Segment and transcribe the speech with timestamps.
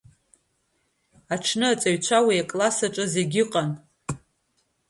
[1.33, 3.69] Аҽны аҵаҩцәа уи акласс аҿы зегьы ыҟан.